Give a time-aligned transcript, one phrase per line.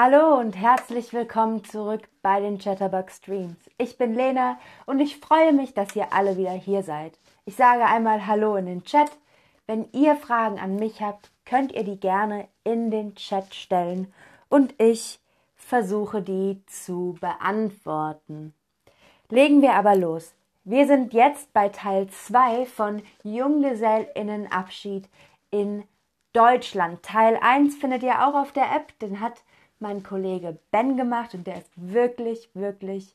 [0.00, 3.56] Hallo und herzlich willkommen zurück bei den Chatterbug Streams.
[3.78, 7.18] Ich bin Lena und ich freue mich, dass ihr alle wieder hier seid.
[7.46, 9.10] Ich sage einmal Hallo in den Chat.
[9.66, 14.14] Wenn ihr Fragen an mich habt, könnt ihr die gerne in den Chat stellen
[14.48, 15.18] und ich
[15.56, 18.54] versuche die zu beantworten.
[19.30, 20.32] Legen wir aber los.
[20.62, 25.08] Wir sind jetzt bei Teil 2 von Junggesell'innenabschied
[25.50, 25.82] in
[26.32, 27.02] Deutschland.
[27.02, 29.42] Teil 1 findet ihr auch auf der App, den hat
[29.80, 33.14] mein Kollege Ben gemacht und der ist wirklich, wirklich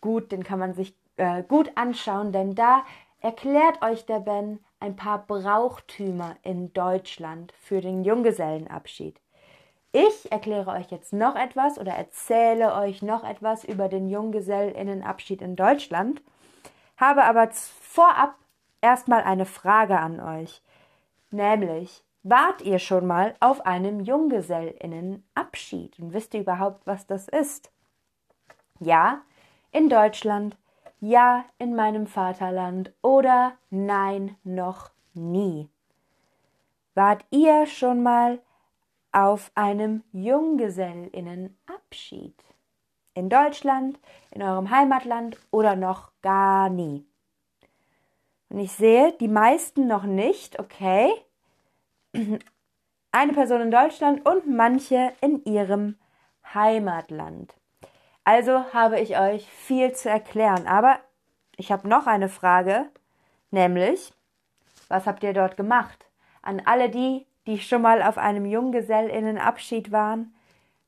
[0.00, 0.32] gut.
[0.32, 2.84] Den kann man sich äh, gut anschauen, denn da
[3.20, 9.20] erklärt euch der Ben ein paar Brauchtümer in Deutschland für den Junggesellenabschied.
[9.92, 15.54] Ich erkläre euch jetzt noch etwas oder erzähle euch noch etwas über den Junggesellinnenabschied in
[15.54, 16.22] Deutschland,
[16.96, 18.34] habe aber vorab
[18.80, 20.62] erstmal eine Frage an euch,
[21.30, 27.72] nämlich Wart ihr schon mal auf einem Junggesellinnenabschied und wisst ihr überhaupt, was das ist?
[28.78, 29.22] Ja,
[29.72, 30.56] in Deutschland,
[31.00, 35.68] ja, in meinem Vaterland oder nein, noch nie.
[36.94, 38.38] Wart ihr schon mal
[39.10, 42.36] auf einem Junggesellinnenabschied?
[43.14, 43.98] In Deutschland,
[44.30, 47.04] in eurem Heimatland oder noch gar nie?
[48.48, 51.10] Und ich sehe, die meisten noch nicht, okay
[53.12, 55.96] eine Person in Deutschland und manche in ihrem
[56.54, 57.54] Heimatland.
[58.24, 60.66] Also habe ich euch viel zu erklären.
[60.66, 60.98] Aber
[61.56, 62.86] ich habe noch eine Frage,
[63.50, 64.12] nämlich,
[64.88, 66.06] was habt ihr dort gemacht?
[66.42, 70.34] An alle die, die schon mal auf einem Junggesellinnenabschied waren,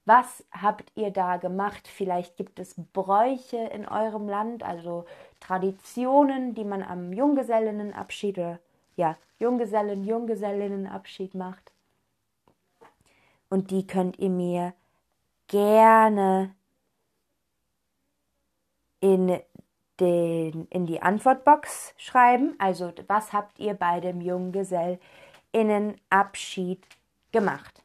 [0.06, 1.88] was habt ihr da gemacht?
[1.88, 5.06] Vielleicht gibt es Bräuche in eurem Land, also
[5.40, 8.58] Traditionen, die man am Junggesellinnenabschied oder
[8.96, 11.72] ja, Junggesellen, Junggesellinnenabschied macht.
[13.48, 14.74] Und die könnt ihr mir
[15.48, 16.54] gerne
[19.00, 19.40] in,
[20.00, 22.54] den, in die Antwortbox schreiben.
[22.58, 26.82] Also, was habt ihr bei dem Junggesellinnenabschied
[27.32, 27.82] gemacht?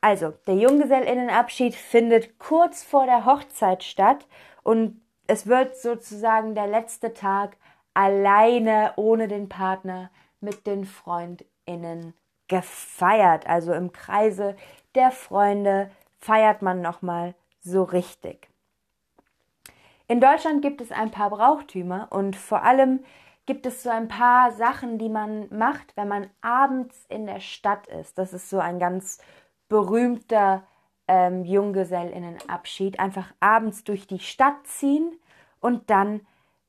[0.00, 4.26] Also, der Junggesellinnenabschied findet kurz vor der Hochzeit statt
[4.62, 7.56] und es wird sozusagen der letzte Tag
[7.94, 10.10] alleine ohne den Partner
[10.40, 12.14] mit den Freundinnen
[12.48, 13.46] gefeiert.
[13.46, 14.56] Also im Kreise
[14.94, 18.48] der Freunde feiert man nochmal so richtig.
[20.08, 23.00] In Deutschland gibt es ein paar Brauchtümer und vor allem
[23.46, 27.86] gibt es so ein paar Sachen, die man macht, wenn man abends in der Stadt
[27.86, 28.18] ist.
[28.18, 29.18] Das ist so ein ganz
[29.68, 30.64] berühmter
[31.08, 33.00] ähm, Junggesellinnenabschied.
[33.00, 35.18] Einfach abends durch die Stadt ziehen
[35.60, 36.20] und dann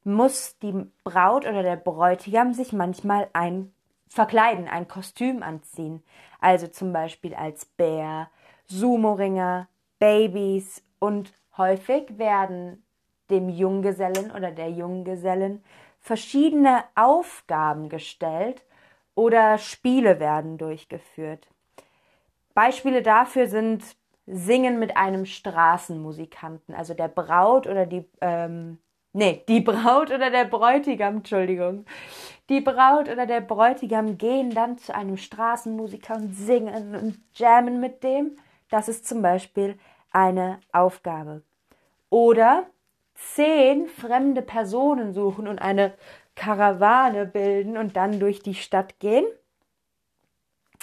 [0.04, 3.74] muss die Braut oder der Bräutigam sich manchmal ein
[4.08, 6.04] verkleiden, ein Kostüm anziehen.
[6.40, 8.30] Also zum Beispiel als Bär,
[8.66, 9.68] Sumo-Ringer,
[10.00, 12.84] Babys und häufig werden
[13.30, 15.64] dem Junggesellen oder der Junggesellen
[16.00, 18.64] verschiedene Aufgaben gestellt
[19.16, 21.48] oder Spiele werden durchgeführt.
[22.54, 23.84] Beispiele dafür sind
[24.26, 28.78] Singen mit einem Straßenmusikanten, also der Braut oder die ähm,
[29.14, 31.86] Nee, die Braut oder der Bräutigam, Entschuldigung.
[32.50, 38.04] Die Braut oder der Bräutigam gehen dann zu einem Straßenmusiker und singen und jammen mit
[38.04, 38.36] dem.
[38.70, 39.78] Das ist zum Beispiel
[40.12, 41.44] eine Aufgabe.
[42.10, 42.66] Oder
[43.14, 45.94] zehn fremde Personen suchen und eine
[46.36, 49.26] Karawane bilden und dann durch die Stadt gehen.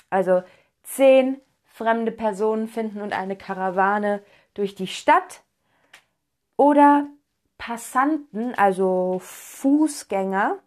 [0.08, 0.42] Also
[0.84, 4.22] zehn fremde Personen finden und eine Karawane
[4.54, 5.42] durch die Stadt.
[6.56, 7.08] Oder
[7.60, 10.58] Passanten, also Fußgänger,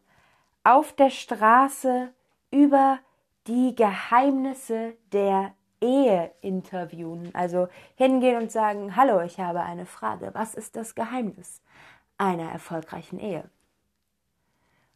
[0.64, 2.14] auf der Straße
[2.52, 3.00] über
[3.48, 7.32] die Geheimnisse der Ehe interviewen.
[7.34, 10.30] Also hingehen und sagen, hallo, ich habe eine Frage.
[10.34, 11.62] Was ist das Geheimnis
[12.20, 13.50] einer erfolgreichen Ehe?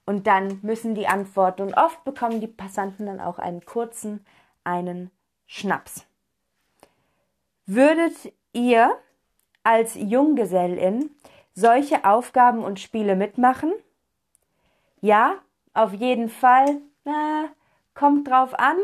[0.05, 4.23] Und dann müssen die antworten und oft bekommen die Passanten dann auch einen kurzen,
[4.63, 5.09] einen
[5.47, 6.05] Schnaps.
[7.65, 8.95] Würdet ihr
[9.63, 11.09] als Junggesellin
[11.57, 13.73] solche Aufgaben und Spiele mitmachen?
[15.01, 15.37] Ja,
[15.73, 16.81] auf jeden Fall.
[17.03, 17.49] Na,
[17.95, 18.77] kommt drauf an.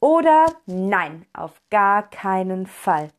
[0.00, 3.10] Oder nein, auf gar keinen Fall.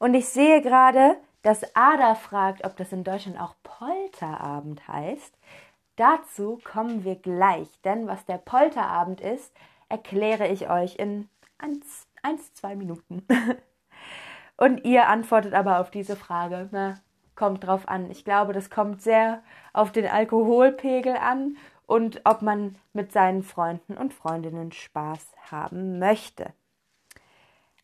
[0.00, 5.32] Und ich sehe gerade, dass Ada fragt, ob das in Deutschland auch Polterabend heißt.
[5.94, 9.54] Dazu kommen wir gleich, denn was der Polterabend ist,
[9.88, 13.24] erkläre ich euch in 1, 2 Minuten.
[14.56, 16.68] Und ihr antwortet aber auf diese Frage.
[16.72, 16.98] Na,
[17.34, 18.10] kommt drauf an.
[18.10, 19.42] Ich glaube, das kommt sehr
[19.72, 21.56] auf den Alkoholpegel an
[21.86, 26.52] und ob man mit seinen Freunden und Freundinnen Spaß haben möchte.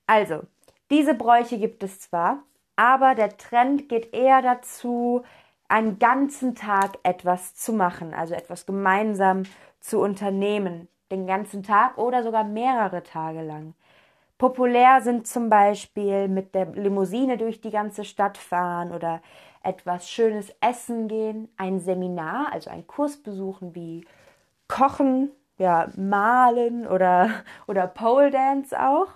[0.07, 0.41] Also,
[0.91, 2.43] diese Bräuche gibt es zwar,
[2.77, 5.23] aber der Trend geht eher dazu,
[5.69, 9.45] einen ganzen Tag etwas zu machen, also etwas gemeinsam
[9.81, 13.75] zu unternehmen, den ganzen Tag oder sogar mehrere Tage lang.
[14.43, 19.23] Populär sind zum Beispiel mit der Limousine durch die ganze Stadt fahren oder
[19.63, 24.05] etwas Schönes essen gehen, ein Seminar, also einen Kurs besuchen wie
[24.67, 27.31] Kochen, ja, Malen oder,
[27.69, 29.11] oder Pole Dance auch.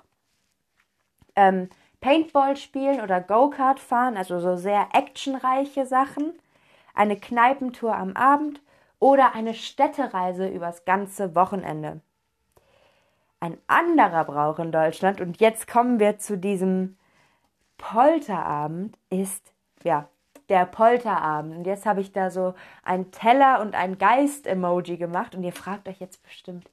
[1.35, 1.71] Ähm,
[2.01, 6.35] Paintball spielen oder Go-Kart fahren, also so sehr actionreiche Sachen.
[6.95, 8.63] Eine Kneipentour am Abend
[9.01, 12.01] oder eine Städtereise übers ganze Wochenende.
[13.41, 16.97] Ein anderer Brauch in Deutschland, und jetzt kommen wir zu diesem
[17.79, 19.53] Polterabend, ist
[19.83, 20.09] ja
[20.49, 21.57] der Polterabend.
[21.57, 25.89] Und jetzt habe ich da so ein Teller und ein Geist-Emoji gemacht und ihr fragt
[25.89, 26.71] euch jetzt bestimmt,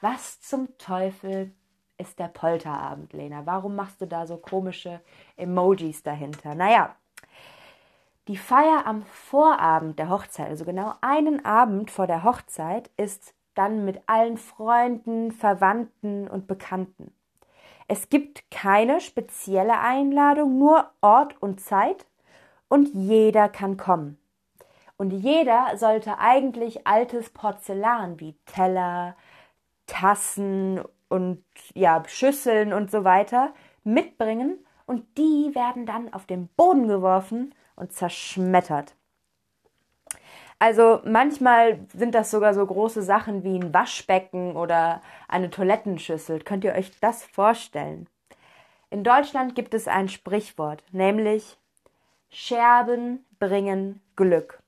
[0.00, 1.52] was zum Teufel
[1.98, 3.46] ist der Polterabend, Lena?
[3.46, 5.00] Warum machst du da so komische
[5.36, 6.54] Emojis dahinter?
[6.54, 6.94] Naja,
[8.28, 13.84] die Feier am Vorabend der Hochzeit, also genau einen Abend vor der Hochzeit, ist dann
[13.84, 17.12] mit allen Freunden, Verwandten und Bekannten.
[17.88, 22.06] Es gibt keine spezielle Einladung, nur Ort und Zeit
[22.68, 24.18] und jeder kann kommen.
[24.96, 29.16] Und jeder sollte eigentlich altes Porzellan wie Teller,
[29.86, 31.44] Tassen und
[31.74, 33.52] ja, Schüsseln und so weiter
[33.84, 38.96] mitbringen und die werden dann auf den Boden geworfen und zerschmettert.
[40.58, 46.40] Also manchmal sind das sogar so große Sachen wie ein Waschbecken oder eine Toilettenschüssel.
[46.40, 48.08] Könnt ihr euch das vorstellen?
[48.88, 51.58] In Deutschland gibt es ein Sprichwort, nämlich
[52.30, 54.62] Scherben bringen Glück.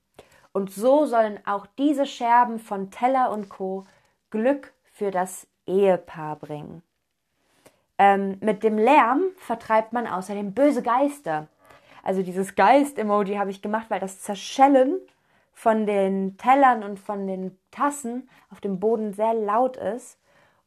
[0.52, 3.86] Und so sollen auch diese Scherben von Teller und Co.
[4.30, 6.82] Glück für das Ehepaar bringen.
[7.96, 11.48] Ähm, mit dem Lärm vertreibt man außerdem böse Geister.
[12.02, 14.98] Also dieses Geist-Emoji habe ich gemacht, weil das Zerschellen
[15.58, 20.16] von den Tellern und von den Tassen auf dem Boden sehr laut ist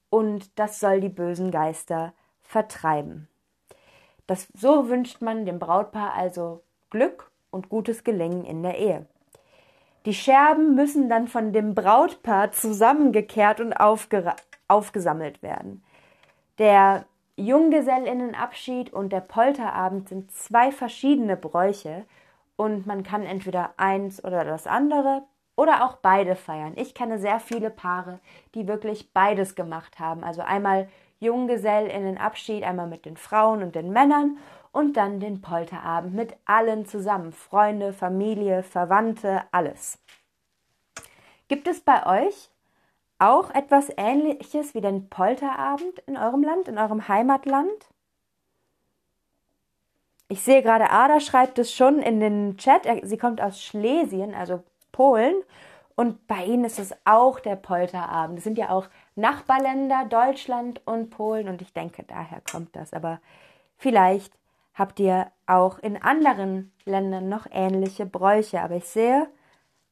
[0.10, 2.12] und das soll die bösen Geister
[2.42, 3.30] vertreiben.
[4.28, 9.06] Das, so wünscht man dem Brautpaar also Glück und gutes Gelingen in der Ehe.
[10.06, 13.74] Die Scherben müssen dann von dem Brautpaar zusammengekehrt und
[14.68, 15.86] aufgesammelt werden.
[16.58, 17.06] Der
[17.38, 22.04] Junggesellinnenabschied und der Polterabend sind zwei verschiedene Bräuche
[22.62, 25.24] und man kann entweder eins oder das andere
[25.56, 26.74] oder auch beide feiern.
[26.76, 28.20] Ich kenne sehr viele Paare,
[28.54, 30.24] die wirklich beides gemacht haben.
[30.24, 30.88] Also einmal
[31.20, 34.38] Junggesellinnenabschied, einmal mit den Frauen und den Männern
[34.72, 37.32] und dann den Polterabend mit allen zusammen.
[37.32, 39.98] Freunde, Familie, Verwandte, alles.
[41.48, 42.52] Gibt es bei euch
[43.18, 47.91] auch etwas Ähnliches wie den Polterabend in eurem Land, in eurem Heimatland?
[50.32, 52.88] Ich sehe gerade, Ada schreibt es schon in den Chat.
[53.04, 54.64] Sie kommt aus Schlesien, also
[54.94, 55.36] Polen.
[55.96, 58.38] Und bei ihnen ist es auch der Polterabend.
[58.38, 58.88] Es sind ja auch
[59.18, 61.50] Nachbarländer, Deutschland und Polen.
[61.50, 62.94] Und ich denke, daher kommt das.
[62.94, 63.20] Aber
[63.76, 64.32] vielleicht
[64.74, 68.62] habt ihr auch in anderen Ländern noch ähnliche Bräuche.
[68.62, 69.28] Aber ich sehe,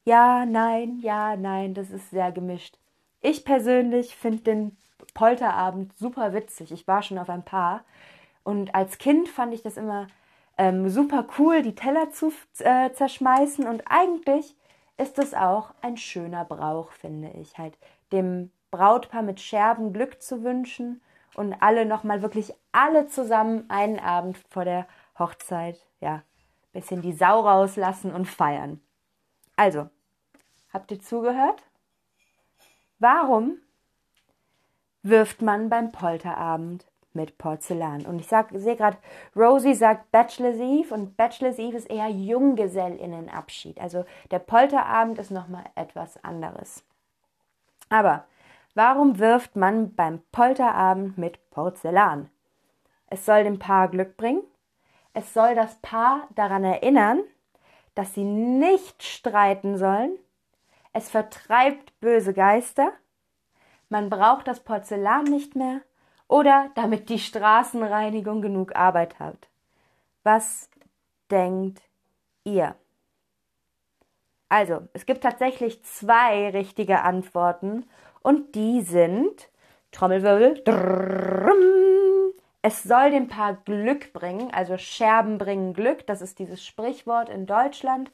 [0.06, 2.78] ja, nein, ja, nein, das ist sehr gemischt.
[3.20, 4.78] Ich persönlich finde den
[5.14, 6.72] Polterabend super witzig.
[6.72, 7.84] Ich war schon auf ein paar.
[8.46, 10.08] Und als Kind fand ich das immer
[10.60, 13.66] ähm, super cool, die Teller zu äh, zerschmeißen.
[13.66, 14.56] Und eigentlich
[14.98, 17.58] ist es auch ein schöner Brauch, finde ich.
[17.58, 17.78] Halt
[18.12, 21.02] dem Brautpaar mit Scherben Glück zu wünschen
[21.36, 24.86] und alle nochmal wirklich alle zusammen einen Abend vor der
[25.18, 26.24] Hochzeit, ja,
[26.74, 28.82] bisschen die Sau rauslassen und feiern.
[29.56, 29.90] Also,
[30.74, 31.64] habt ihr zugehört?
[33.00, 33.60] Warum
[35.04, 38.06] wirft man beim Polterabend mit Porzellan?
[38.06, 38.98] Und ich sehe gerade,
[39.36, 43.80] Rosie sagt Bachelor's Eve und Bachelor's Eve ist eher Junggesellinnenabschied.
[43.80, 46.84] Also der Polterabend ist nochmal etwas anderes.
[47.90, 48.26] Aber
[48.76, 52.30] warum wirft man beim Polterabend mit Porzellan?
[53.08, 54.44] Es soll dem Paar Glück bringen.
[55.14, 57.22] Es soll das Paar daran erinnern,
[57.96, 60.12] dass sie nicht streiten sollen
[60.94, 62.92] es vertreibt böse Geister,
[63.90, 65.82] man braucht das Porzellan nicht mehr
[66.30, 69.50] oder damit die Straßenreinigung genug Arbeit hat.
[70.24, 70.70] Was
[71.30, 71.82] denkt
[72.46, 72.76] ihr?
[74.48, 77.86] Also, es gibt tatsächlich zwei richtige Antworten
[78.22, 79.50] und die sind
[79.92, 80.64] Trommelwirbel.
[80.64, 87.30] Drrrrum, es soll dem Paar Glück bringen, also Scherben bringen Glück, das ist dieses Sprichwort
[87.30, 88.12] in Deutschland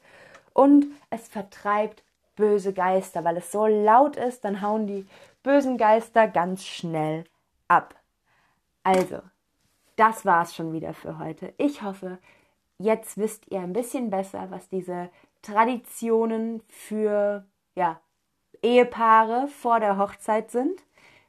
[0.52, 2.02] und es vertreibt
[2.34, 5.06] böse Geister, weil es so laut ist, dann hauen die
[5.42, 7.24] bösen Geister ganz schnell
[7.68, 7.94] ab.
[8.86, 9.18] Also,
[9.96, 11.52] das war's schon wieder für heute.
[11.58, 12.20] Ich hoffe,
[12.78, 15.10] jetzt wisst ihr ein bisschen besser, was diese
[15.42, 18.00] Traditionen für ja,
[18.62, 20.84] Ehepaare vor der Hochzeit sind.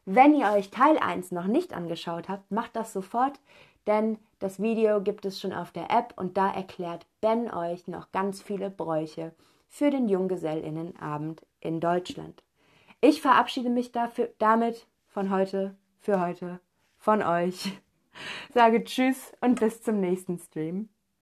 [0.05, 3.39] Wenn ihr euch Teil 1 noch nicht angeschaut habt, macht das sofort,
[3.87, 8.11] denn das Video gibt es schon auf der App und da erklärt Ben euch noch
[8.11, 9.33] ganz viele Bräuche
[9.67, 12.43] für den Junggesellinnenabend in Deutschland.
[13.01, 16.59] Ich verabschiede mich dafür, damit von heute, für heute,
[17.07, 17.71] von euch.
[18.53, 20.89] Sage Tschüss und bis zum nächsten Stream.